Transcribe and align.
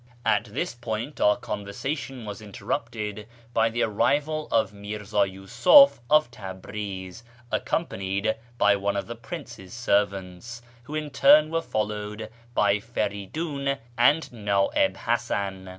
At 0.25 0.45
this 0.45 0.73
point 0.73 1.21
our 1.21 1.37
conversation 1.37 2.25
was 2.25 2.41
interrupted 2.41 3.27
by 3.53 3.69
tlic 3.69 3.85
arrival 3.85 4.47
of 4.51 4.71
Mi'rz;i 4.73 5.25
Yusuf 5.25 6.01
of 6.09 6.31
Tabriz 6.31 7.21
accompanied 7.51 8.35
by 8.57 8.75
one 8.75 8.95
of 8.97 9.05
the 9.05 9.13
prince's 9.15 9.75
servants, 9.75 10.63
who 10.81 10.95
in 10.95 11.11
turn 11.11 11.51
were 11.51 11.61
followed 11.61 12.31
by 12.55 12.79
Feri'dun 12.79 13.77
and 13.95 14.23
Naib 14.31 14.97
Hasan. 14.97 15.69